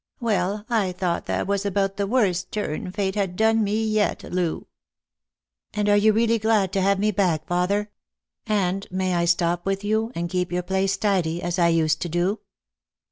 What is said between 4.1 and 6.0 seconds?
Loo." "And are